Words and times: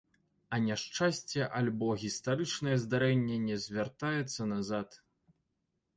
А 0.55 0.59
няшчасце 0.67 1.39
альбо 1.59 1.89
гістарычнае 2.03 2.75
здарэнне 2.87 3.37
не 3.47 3.61
звяртаецца 3.67 4.51
назад. 4.57 5.01